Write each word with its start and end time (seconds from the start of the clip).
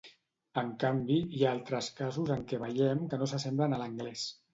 En 0.59 0.69
canvi, 0.83 1.17
hi 1.39 1.43
ha 1.45 1.51
altres 1.57 1.89
casos 1.99 2.31
en 2.37 2.41
què 2.53 2.59
veiem 2.63 3.05
que 3.13 3.21
no 3.21 3.29
s'assemblen 3.33 3.77
a 3.77 3.81
l'anglès. 3.83 4.25